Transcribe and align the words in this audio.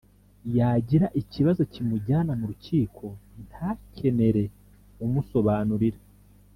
yagira 0.57 1.07
ikibazo 1.21 1.61
kimujyana 1.73 2.31
mu 2.39 2.45
rukiko 2.51 3.03
ntakenere 3.47 4.43
umusobanurira 5.05 5.99